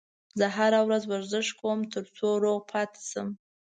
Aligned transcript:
زه 0.39 0.45
هره 0.57 0.79
ورځ 0.87 1.03
ورزش 1.07 1.47
کوم 1.59 1.79
ترڅو 1.93 2.29
روغ 2.43 2.59
پاتې 2.71 3.01
شم 3.09 3.27